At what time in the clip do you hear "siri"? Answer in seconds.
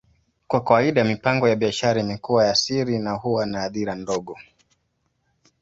2.55-2.99